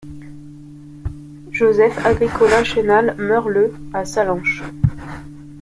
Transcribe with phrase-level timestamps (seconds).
[1.51, 4.63] Joseph-Agricola Chenal meurt le à Sallanches.